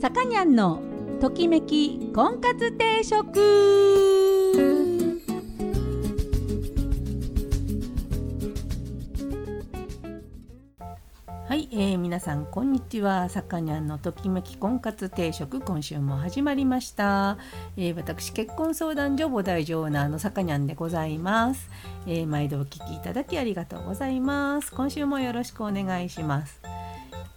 [0.00, 0.80] さかにゃんの
[1.20, 3.38] ときめき婚活定食。
[11.46, 13.28] はい、えー、皆さんこんにちは。
[13.28, 17.36] さかにゃんのときめき婚活定食今週も始まりました、
[17.76, 21.68] えー、私結婚相談所母大女オーナーのさかにゃんでございます、
[22.06, 24.72] えー、毎度お聞きいただきありがとうございます。
[24.72, 26.69] 今週もよろしくお願いします。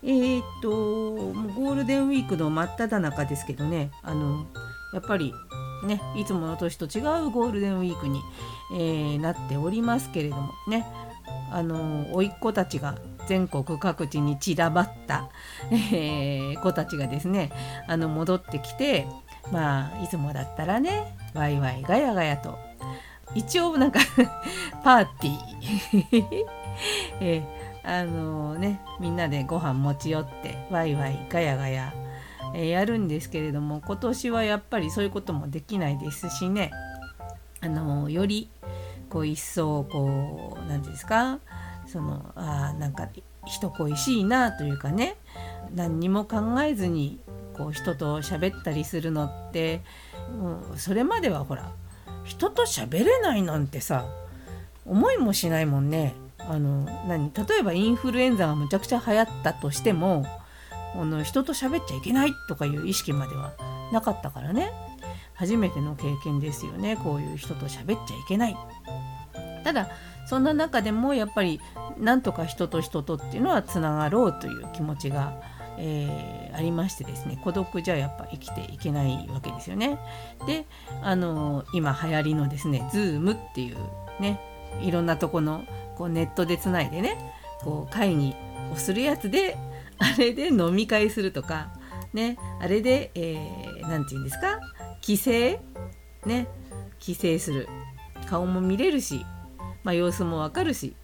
[0.06, 3.92] えー、っとゴールデンウィークの真っ只中ですけどね。
[4.02, 4.46] あの
[4.94, 5.34] やっぱり
[5.86, 8.22] ねいつもの年と違うゴールデンウィークに、
[8.74, 10.86] えー、なっておりますけれどもね。
[11.52, 15.30] あの甥っ子たちが全国各地に散らばった、
[15.72, 17.52] えー、子たちがですね
[17.88, 19.08] あの戻ってきて
[19.52, 22.58] まあいつもだったらねワイワイガヤガヤと
[23.36, 24.00] 一応なんか
[24.84, 26.46] パーティー。
[27.22, 31.94] えーあのねみんなでご飯持ち寄ってワイワイガヤガヤ、
[32.56, 36.72] えー、やるんですけれども今年はやっぱりそういうこともできないですしね。
[37.62, 38.50] あのより
[39.10, 41.40] こう一層こう何て言うんですか？
[41.86, 43.10] そのあなんか
[43.46, 45.16] 人恋しいなというかね。
[45.76, 47.20] 何にも考えずに
[47.58, 49.82] こう人と喋ったりするのって
[50.40, 51.72] もうそれまではほら
[52.24, 54.06] 人と喋れないなんてさ
[54.86, 56.14] 思いもしないもんね。
[56.50, 57.32] あの何？
[57.34, 60.26] 例えばインフルエンザがむちゃくちゃ流行ったとしても
[60.96, 63.54] あの人と喋っちゃいけないとかいう意識までは
[63.92, 64.72] なかったからね
[65.34, 68.58] 初めての経験ですよねこういう人と喋っちゃいけない。
[69.64, 69.90] ただ
[70.26, 71.60] そんな中でもやっぱり
[71.98, 75.42] なんとか人と人とっていうのはつながろうという気持ちが、
[75.78, 79.98] えー、ありましてですね孤独じゃやっぱ生きていけないわけですよね。
[80.46, 80.66] で
[81.02, 83.78] あの今流行りのですね Zoom っていう
[84.22, 84.40] ね
[84.82, 85.66] いろんなとこの
[85.98, 87.18] こうネットでつないでね
[87.62, 88.36] こう会議
[88.74, 89.58] をするやつで
[90.00, 91.70] あれで飲み会するとか
[92.14, 94.60] ねあれで何、えー、て言うんですか
[95.02, 95.32] 帰省
[96.26, 96.48] ね
[97.00, 97.68] 帰省する。
[98.24, 99.26] 顔も見れるし、
[99.84, 100.96] まあ、様子もわかるし、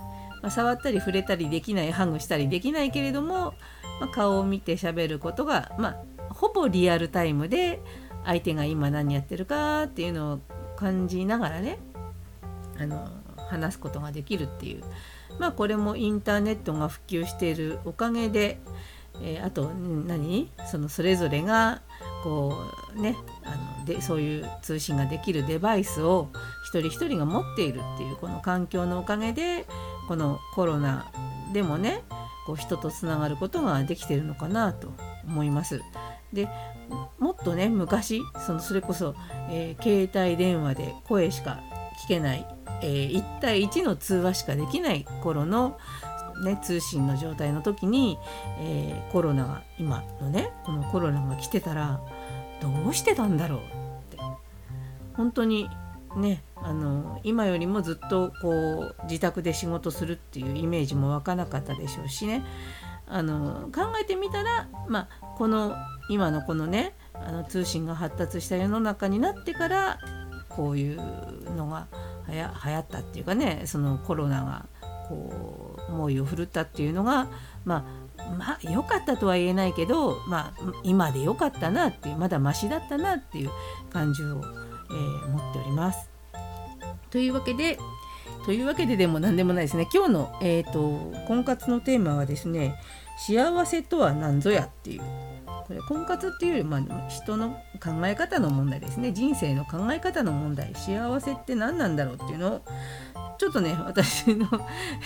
[0.41, 3.53] まあ、触ったり触れたりできないハグしたりできないけれども、
[4.00, 7.81] まあ、顔を見て喋ることが、まあ、ほぼリアルタイムで
[8.25, 10.40] 相手が今何やってるかっていうのを
[10.75, 11.80] 感じながらね
[12.80, 13.09] あの
[13.50, 14.84] 話すことができるっていう
[15.40, 18.60] まあこれもインターネットが普及しているおかげで、
[19.22, 20.52] えー、あと何？
[20.70, 21.82] そのそれぞれが
[22.24, 22.54] こ
[22.96, 26.30] うねあのでそういう通信ができるデバイスを
[26.66, 29.66] 一人一人が持っているっていうこの環境のおかげで
[30.08, 31.12] このコロナ
[31.54, 32.02] でもね
[32.46, 34.94] こう人とつながることができてるのかなと
[35.26, 35.81] 思います。
[36.34, 36.48] で
[37.20, 39.16] もっとね昔そのそれこそ、
[39.50, 41.60] えー、携帯電話で声しか
[42.06, 42.46] 聞けない
[42.81, 45.78] えー、1対1の通話しかできない頃の、
[46.44, 48.17] ね、通信の状態の時に、
[48.59, 52.01] えー、コロナが今のねこのコロナが来てたら
[52.62, 53.62] どうしてたんだろうっ
[54.12, 54.18] て。
[55.16, 55.69] 本当に
[56.16, 62.44] ねあの今よりもずっとこう自宅で仕事するっていうイメージも湧かなかったでしょうしね。
[63.12, 65.75] あの考えてみたら、まあ、この
[66.09, 70.00] 今のこのねあの通信が発達した世の中になってから
[70.47, 71.01] こういう
[71.56, 71.88] のが
[72.29, 74.66] はや流行ったっていうかねそのコロナが
[75.07, 77.28] こう猛威を振るったっていうのが
[77.66, 77.85] ま
[78.17, 83.50] あまあ良かったとは言えないけど、まあ、今で良かったなっていうまだマシだったなっていう
[83.91, 86.09] 感じを、えー、持っております。
[87.09, 87.79] というわけで
[88.45, 92.79] というわけででも何でもないですね今日の、えーと婚活のテーマはですね
[93.18, 95.01] 幸せとは何ぞやっていう
[95.69, 102.62] これ婚活っていうより、まあ、人の考え方の問題ですね人生の考え方の問題幸せって何なんだろうっていうのを
[103.38, 104.47] ちょっとね私の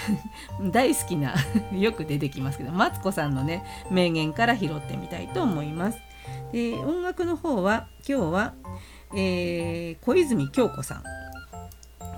[0.71, 1.35] 大好きな
[1.77, 5.99] よく出てきますけどマツコさんのね名言から拾ってみたいと思います。
[6.53, 8.53] で音楽の方は今日は、
[9.13, 11.03] えー、小泉京子さん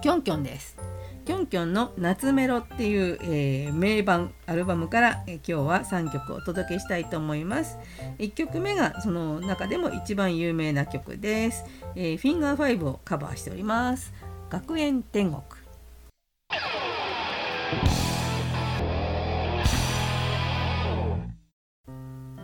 [0.02, 0.78] きょんきょんです。
[1.26, 7.80] きょんきょんの夏メロっていう、えー、名盤アルバムから、えー、今日は3曲お届けしたいと思います。
[8.20, 14.14] 1曲目がその中でも一番有名な曲です、えー、フィンガー5をカバーしております。
[14.52, 15.42] 学園天国。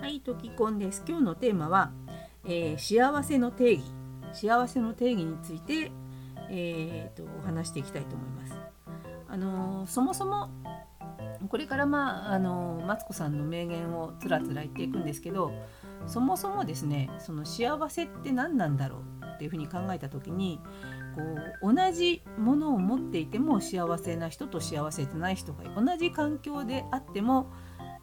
[0.01, 1.03] はいトキコンです。
[1.07, 1.91] 今日のテーマは、
[2.45, 3.83] えー、幸せの定義。
[4.33, 5.91] 幸せの定義について
[6.53, 8.60] えーと、と話していきたいと思います。
[9.31, 10.49] あのそもそも
[11.49, 15.51] これからまああのマツコさんの名言をつらつら言っていくんですけど
[16.05, 20.59] そもそもですねその幸せって何なんだろうっていうふうに考えた時に
[21.15, 21.21] こ
[21.69, 27.51] う同じものを持っていても幸せな人と幸せじゃない人が同じ環境であっても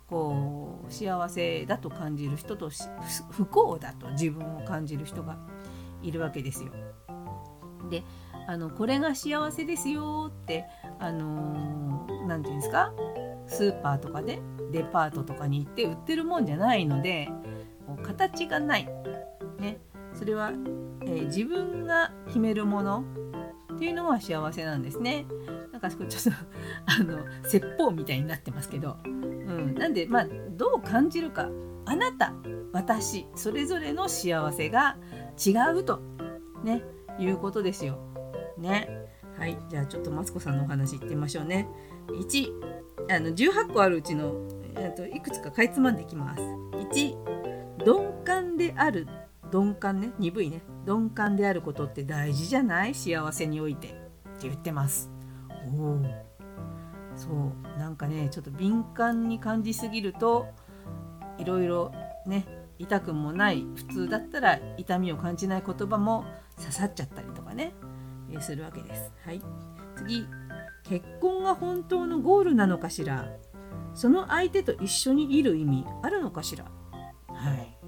[0.09, 2.71] こう幸せだと感じる人と
[3.31, 5.39] 不幸だと自分を感じる人が
[6.03, 6.73] いるわけですよ。
[7.91, 8.03] で
[8.49, 10.65] あのこれが幸せですよって
[10.99, 12.95] あの何、ー、て言うんですか？
[13.47, 14.41] スーパーとかで
[14.73, 17.29] デパートとかに行って売ってるもんじゃないので
[17.87, 18.89] う形がない、
[19.59, 19.79] ね、
[20.15, 20.53] それは、
[21.03, 23.05] えー、自分が決めるもの。
[23.75, 25.25] っていうのが幸せなんですね。
[25.71, 26.17] なんかちょっと
[26.87, 31.49] あの説法みたいになってますけど、うん、なんでまあどう感じるか。
[31.85, 32.35] あなた
[32.73, 34.97] 私それぞれの幸せが
[35.47, 36.01] 違うと。
[36.65, 36.83] ね。
[37.21, 37.99] いうことですよ。
[38.59, 38.89] ね。
[39.39, 41.69] はいじゃあちょっとマツコさんのお話いってみましょうね。
[42.09, 42.53] 1
[43.11, 44.35] あの18個あるうちの、
[44.75, 46.43] えー、といくつかかいつまんでいきます。
[46.43, 47.17] 1
[47.85, 49.07] 鈍感である
[49.53, 52.95] 鈍感ね鈍いね鈍感であることって大事じゃない？
[52.95, 55.11] 幸せにおいてって言ってます。
[55.67, 56.01] おお
[57.17, 60.47] そうなんかねちょっと敏感に感じすぎると
[61.39, 61.93] いろいろ
[62.27, 62.47] ね
[62.79, 66.25] 痛くもない普通だったら痛みを感じない言葉も
[66.57, 67.28] 刺さっちゃったり、
[68.37, 69.13] え、するわけです。
[69.25, 69.43] はい、
[69.97, 70.27] 次
[70.85, 73.29] 結婚が本当のゴールなのかしら？
[73.95, 76.65] その相手と一緒にいる意味あるのかしら？
[77.29, 77.79] はい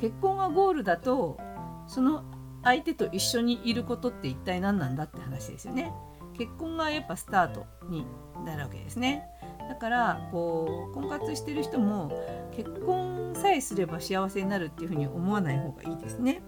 [0.00, 1.38] 結婚がゴールだと
[1.86, 2.24] その
[2.62, 5.92] 相手と一緒にいることって一体何なんだって話ですよね。
[6.34, 8.06] 結婚がやっぱスタートに
[8.46, 9.24] なるわけですね。
[9.68, 12.12] だからこう婚活してる人も
[12.54, 16.42] 結婚さえすれば幸せになるっていうふうに思わない方がいいですね。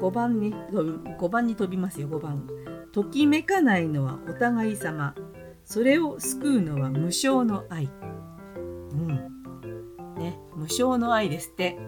[0.00, 2.48] 5番に5番に飛びますよ5番。
[2.92, 5.14] ときめかないのはお互い様。
[5.64, 7.88] それを救うのは無償の愛。
[8.92, 9.08] うん。
[10.16, 11.78] ね、無償の愛ですって。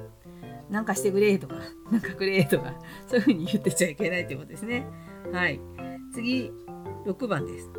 [0.71, 1.57] なんかしてくれとか、
[1.93, 2.75] なんかくれとか、
[3.07, 4.87] そういうふうに言ってちゃいけないということですね。
[5.31, 5.61] はい。
[6.15, 6.51] 次、
[7.05, 7.71] 6番です。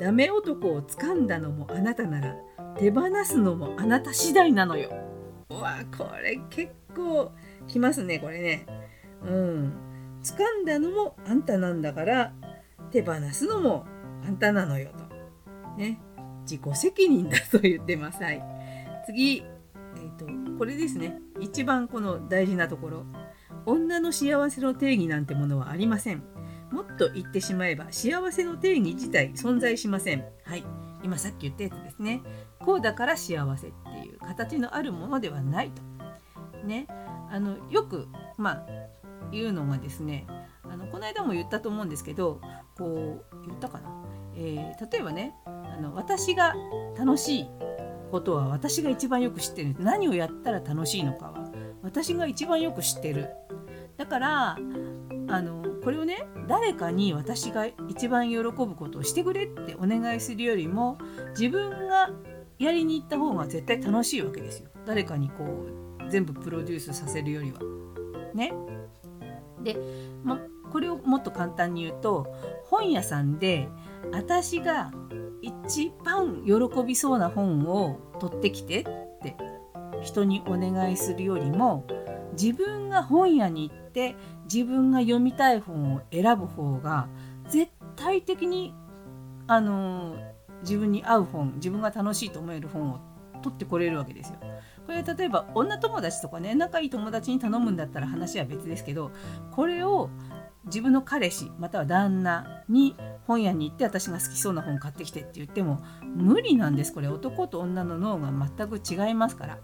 [0.00, 2.36] ダメ男を掴んだのもあなたなら、
[2.76, 4.90] 手放すのもあなた次第なのよ。
[5.48, 7.30] うわ、これ結構
[7.68, 8.66] きますね、これね。
[9.24, 9.72] うん。
[10.22, 12.32] 掴んだのもあんたなんだから、
[12.90, 13.86] 手放すのも
[14.26, 15.76] あんたなのよと。
[15.76, 16.00] ね。
[16.42, 18.22] 自己責任だと言ってます。
[18.22, 18.42] はい。
[19.06, 19.44] 次、
[20.16, 20.26] と
[20.58, 23.06] これですね一番この大事なところ
[23.66, 26.22] 女の幸せの定義なんてものはありません
[26.70, 30.64] もっと言ってしまえば幸せの定義自体存在しませんはい
[31.02, 32.22] 今さっき言ったやつですね
[32.60, 35.82] こうだから幸せっていう形のあるものではないと
[36.66, 36.86] ね
[37.30, 38.66] あのよくまあ
[39.34, 40.26] 言うのがですね
[40.62, 42.40] あのこの間も言ったと思うんですけど
[42.76, 43.90] こう言ったかな、
[44.36, 46.54] えー、例えばねあの私が
[46.96, 47.46] 楽しい
[48.10, 51.50] ことは私が一番よく知ってる何をやったら楽しいのかは
[51.82, 53.28] 私が一番よく知ってる
[53.96, 54.58] だから
[55.28, 60.98] あのこれをね誰かに私が一番喜ぶことをしてくれってお願いするよりも
[61.30, 62.10] 自分が
[62.58, 67.58] やりに行った方が絶対楽しいわけですよ誰かにこう全部プロデュースさせるよりは。
[68.34, 68.52] ね？
[69.64, 69.76] で、
[70.22, 70.38] ま、
[70.70, 72.26] これをもっと簡単に言うと
[72.66, 73.68] 本屋さんで
[74.12, 74.92] 私が
[75.42, 78.84] 一番喜びそうな本を取ってきてっ
[79.22, 79.36] て
[80.02, 81.86] 人にお願いするよりも
[82.32, 84.16] 自分が本屋に行って
[84.52, 87.08] 自分が読みたい本を選ぶ方が
[87.48, 88.74] 絶対的に
[89.46, 90.16] あの
[90.62, 93.13] 自分に合う本自分が楽しいと思える本を
[93.44, 94.38] 取ってこれるわけですよ。
[94.86, 99.12] これ例えば女友達とかね仲いい友達に頼むんだったら話は別ですけど
[99.50, 100.10] これを
[100.66, 102.96] 自分の彼氏または旦那に
[103.26, 105.82] 本屋に行って私が好きそうな本買ってきてって言っても
[106.16, 109.58] 無理なんですこれ男と女の脳が全く違いますから。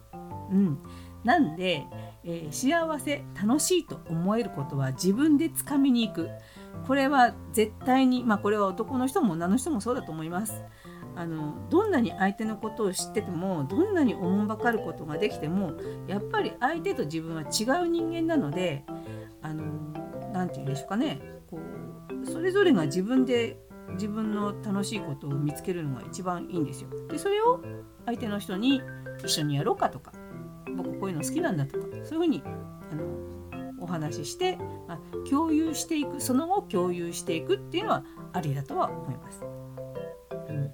[0.51, 0.79] うん、
[1.23, 1.87] なんで、
[2.25, 6.29] えー、幸せ楽しいと思えることは自分でつかみに行く
[6.89, 10.65] これは絶対にまあこれは男の人も女の人もそうだと思います。
[11.17, 15.73] あのどんなに相手のことを知っててもどんなにおもんばかることができても
[16.07, 18.85] やっぱり相手と自分は違う人間なので
[20.33, 23.59] 何て言うんでしょうかねこうそれぞれが自分で
[23.95, 26.90] 自分の楽しいことを見つけるのが一番いいんですよ。
[27.09, 27.61] でそれを
[28.07, 28.81] 相手の人に
[29.25, 30.12] 一緒にやろうかとか
[30.76, 33.05] 僕こういうの好きなんだとかそういうふうにあの
[33.81, 39.45] お話しして、まあ、共有していくその後共有していくっていうのはありだとは思います。
[40.49, 40.73] うん、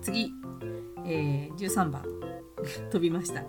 [0.00, 0.32] 次、
[1.04, 2.02] えー、13番
[2.90, 3.44] 飛びました。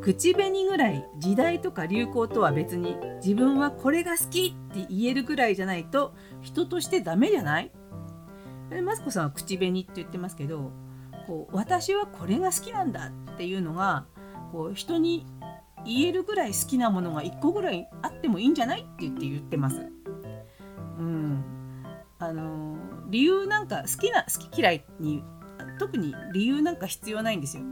[0.00, 7.70] 口紅ぐらい時代とか流行とは別に自分はこれが好きって言えるぐらいじゃないと人としてダメじゃない？
[8.82, 10.72] マスコさんは口紅って言ってますけど
[11.26, 14.06] こう私はこれが好きなんだっていうのが
[14.52, 15.26] こう人に
[15.84, 19.86] 言えるぐらい好きなものが1個ぐらいあってもいいんじゃないって言って言ってます。
[20.98, 21.44] うん、
[22.18, 22.76] あの
[23.08, 25.22] 理由なんか好きな好き嫌いに
[25.78, 27.62] 特に理由なんか必要ないんですよ。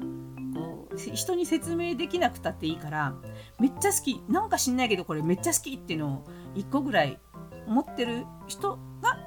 [0.54, 3.14] こう人に説明できなくたっていいから
[3.58, 7.18] めっちゃ好きなんか知んないけどこれめっちゃ好きっていうのを1個ぐらい
[7.66, 9.18] 持ってる人が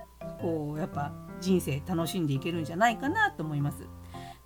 [0.42, 3.88] こうやっぱ人生楽しんでいけるんじゃないかなと思います。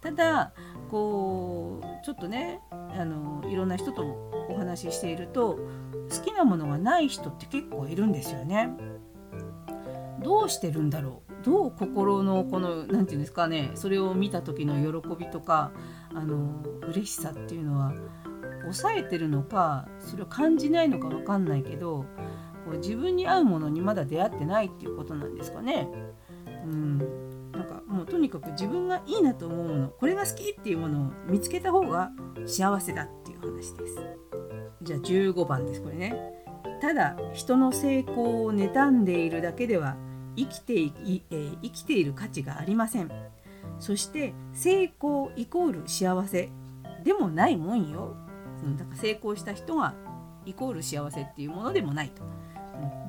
[0.01, 0.53] ただ
[0.89, 4.03] こうちょっとねあのいろんな人と
[4.49, 5.59] お話ししていると
[6.09, 8.69] 好きなものがない人って結構いるんですよね。
[10.23, 15.71] どうしてるんだろうどう心のこの何て言うんですかねそれを見た時の喜びとか
[16.13, 17.93] あの嬉しさっていうのは
[18.63, 22.05] 抑えてるのかそれを感じないのか分かんないけど
[22.65, 25.87] こう自分に合うものにまだ出会ってないっていうことなんですかね。
[26.63, 26.97] うん
[27.51, 32.11] なんかもうとにかく自分がいいなと思うものこれが好きっていうものを見つけた方が
[32.45, 33.97] 幸せだっていう話です。
[34.83, 36.15] じゃあ15番ですこれね。
[36.81, 39.97] ただ人の成功を妬んでいるだけでは
[40.35, 43.11] 生きてい、えー、生きている価値がありません。
[43.79, 46.49] そして成功イコール幸せ
[47.03, 48.15] でもないもんよ。
[48.77, 49.93] だから成功した人が
[50.45, 52.23] イコール幸せっていうものでもないと。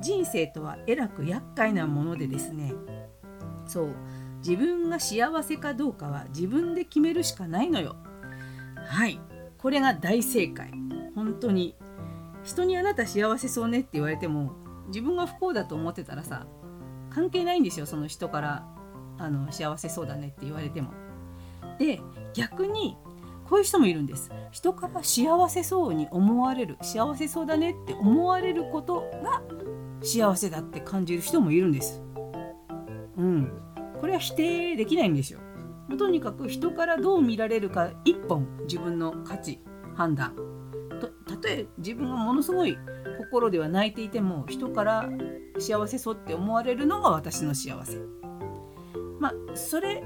[0.01, 2.73] 人生とはえらく厄介なものでですね
[3.65, 3.95] そう
[4.39, 7.95] 自分が幸せかどうかは自分で決めるしかないのよ
[8.85, 9.19] はい
[9.57, 10.71] これが大正解
[11.15, 11.75] 本当に
[12.43, 14.53] 人にあなた幸せそうねって言われても
[14.87, 16.45] 自分が不幸だと思ってたらさ
[17.13, 18.67] 関係ないんですよその人から
[19.17, 20.91] あの幸せそうだねって言われても。
[21.79, 22.01] で
[22.33, 22.97] 逆に
[23.45, 24.31] こういう人もいるんです。
[24.51, 29.41] 人から幸せそうに思われる幸せそうだねって思われることが
[30.01, 32.01] 幸せだって感じる人もいるんです。
[33.17, 33.51] うん。
[33.99, 35.39] これは否定できないんですよ。
[35.97, 39.59] とにかく人からどう見られるか一本自分の価値
[39.95, 40.52] 判断。
[41.47, 42.77] え自分がものすごい
[43.17, 45.09] 心では泣いていても人から
[45.59, 47.97] 幸せそうって思われるのが私の幸せ
[49.19, 50.03] まあそれ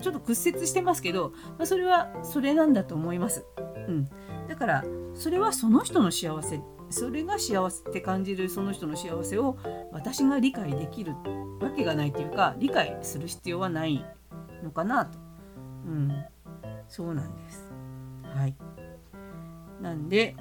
[0.00, 3.44] ちょっと屈折してますけど、まあ、それはそれなんだと思います。
[3.88, 4.08] うん、
[4.48, 9.56] だからそれはその人の幸せそれが幸せって感じるその人の幸せを
[9.92, 11.12] 私が理解できる
[11.60, 14.04] わけがないというか理解する必要はない
[14.62, 15.18] のかなと。
[15.86, 16.12] うん、
[16.86, 17.72] そうなんです。
[18.22, 18.56] はい。
[19.80, 20.36] なんで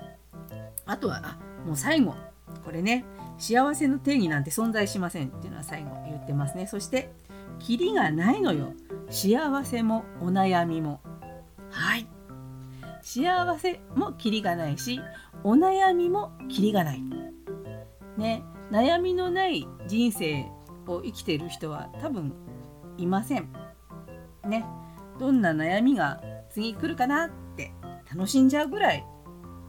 [0.86, 2.16] あとはあもう最後
[2.64, 3.06] これね
[3.38, 6.66] 幸せの定義なんて存在しませんっていうのは最後言ってますね。
[6.68, 7.12] そして
[7.60, 8.74] キリがないのよ。
[9.10, 11.02] 幸せもお悩みも。
[11.70, 12.08] はい。
[13.02, 15.00] 幸せもキリがないし、
[15.44, 17.02] お悩みもキリがない。
[18.18, 20.46] ね、悩みのない人生
[20.88, 22.34] を生きている人は多分
[22.98, 23.50] いません。
[24.48, 24.66] ね、
[25.20, 27.72] どんな悩みが次来るかなって
[28.14, 29.06] 楽しんじゃうぐらい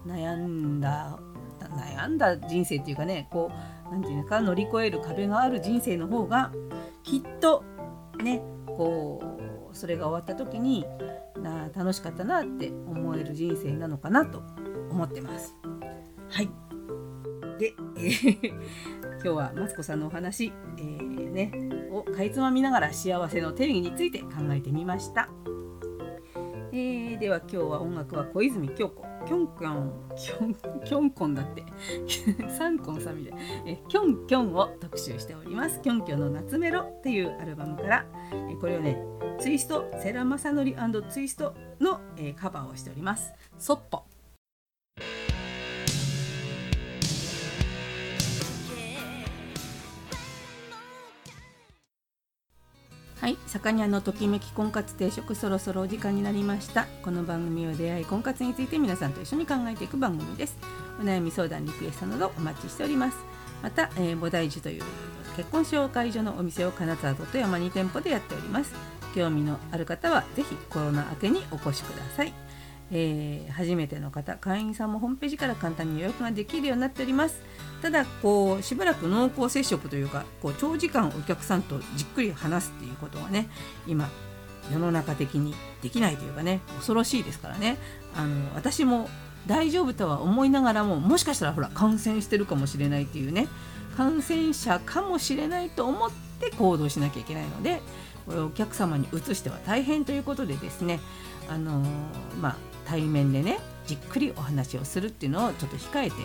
[0.07, 1.19] 悩んだ
[1.61, 3.51] 悩んだ人生っていうかねこ
[3.89, 6.53] う何て言うのか乗り越える壁がある人生の方が
[7.03, 7.65] きっと
[8.23, 9.23] ねこ
[9.73, 10.85] うそれが終わった時に
[11.37, 14.43] な楽しかったなって思える人生なのかなと
[14.91, 15.55] 思ってます。
[16.31, 16.51] はい
[17.59, 18.49] で、えー、
[19.19, 21.53] 今日はマツコさんのお話、えー、ね、
[21.91, 25.29] をかいつまみながら幸せの定義について考えてみました。
[26.73, 30.55] えー、では今日は音楽は小泉京子キョンキョンキョン
[30.87, 31.63] キョンコンだって。
[32.57, 35.83] サンコンさんみたいえキョンキョンを特集しております。
[35.83, 38.07] キョンキョンの夏メロっていうアルバムから。
[38.33, 38.99] えこれをね
[39.39, 43.35] ツイスト世良正則ツイストの、えカバーをしております。
[43.59, 44.05] そっぽ
[53.29, 56.87] はい、さにゃのときめき婚活定食そろそろお時間になりました。
[57.03, 60.57] この番組は出会い婚活について皆さんと一緒に考えていく番組です。
[60.99, 63.19] お悩み相談リクエストなどお待ちしております。
[63.63, 64.83] また、えー、菩提樹という
[65.37, 68.73] 結婚紹介所のお店を金沢と富山に店舗でやっております。
[69.15, 72.33] 興味のある方はぜひコロナ明けにお越しください。
[72.91, 77.41] えー、初めての方会員さんもホームページから簡単に予約ができるようになっております。
[77.83, 83.49] ただこうしばらく濃厚接触というかこう長時間お客さんとじっくり話すっていうことがね
[83.87, 84.09] 今
[84.73, 87.77] 世の中的にできないというかね恐ろしいですからね。
[88.17, 89.09] あの私も
[89.47, 93.49] 大丈夫とは思いながらももしかしたらほら感染してるかもしれないっていうね
[93.97, 97.81] 感染者かもしれないと思って行動しなきゃいけないので
[98.27, 101.01] これお客様に移しては大変ということでですね
[101.49, 101.83] あの
[102.41, 102.57] まあ
[102.89, 106.17] 対面でねじっくりお話をするっていうのをちょっと控えて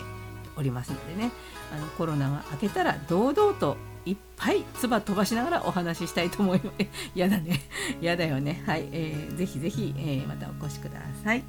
[0.56, 1.30] おりますのでね
[1.72, 6.86] あのコロナが明けたら堂々といっぱい唾飛ばしながらお話ししたいと思います。
[7.18, 7.58] やだね。
[8.02, 8.62] やだよね。
[8.66, 8.86] はい。
[8.92, 11.42] えー、ぜひぜひ、えー、またお越しください。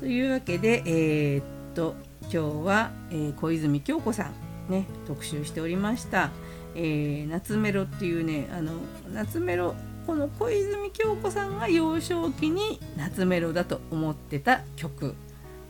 [0.00, 1.44] というわけで、えー、っ
[1.76, 4.32] と、今日は、えー、小泉京子さ
[4.68, 6.30] ん、ね、特集しておりました。
[6.74, 8.72] えー、夏メロっていうねあの
[9.12, 9.74] 夏メロ
[10.06, 15.14] この小泉京子さんが幼少期に夏メロだと思ってた曲。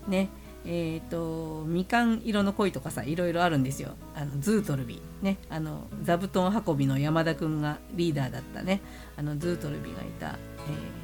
[0.09, 0.29] ね。
[0.65, 3.97] えーと、みかん色の恋とかさいろいろあるんですよ。
[4.15, 5.39] あのズートルビね。
[5.51, 8.81] あの座布団運びの山田くんがリーダーだったね。
[9.17, 10.35] あのズートルビがいた、えー、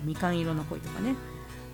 [0.04, 1.16] みかん色の恋とかね。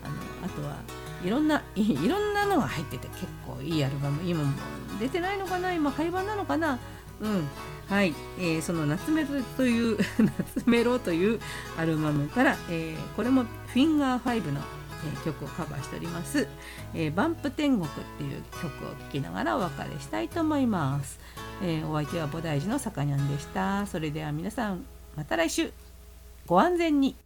[0.03, 0.77] あのあとは
[1.25, 4.23] いろんな いろんなのが入ってて結構いいアルバム。
[4.29, 4.53] 今も
[4.99, 5.75] 出てないのかな？
[5.75, 6.79] 今廃盤なのかな？
[7.21, 7.49] うん。
[7.89, 9.99] はい、えー、その夏メロという
[10.57, 11.41] 夏メロという
[11.77, 14.61] アルバムから、えー、これもフィンガー5の、
[15.05, 16.49] えー、曲をカバーしております、
[16.95, 21.21] えー、バンプ天国っていう曲を聴きながらお別れしたいと思います、
[21.63, 23.87] えー、お相手は菩提寺のさかにゃんでした。
[23.87, 25.71] それでは皆さんまた来週。
[26.47, 27.24] ご安全に。